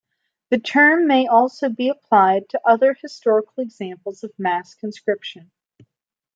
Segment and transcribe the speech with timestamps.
[0.49, 5.51] The term may also be applied to other historical examples of mass conscription.